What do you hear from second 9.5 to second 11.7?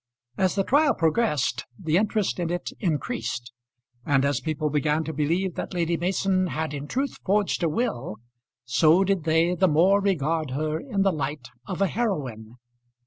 the more regard her in the light